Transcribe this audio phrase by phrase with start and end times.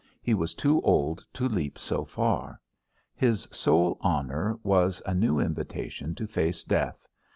[0.23, 2.59] He was too old to leap so far;
[3.13, 7.07] his sole honour was a new invitation to face death.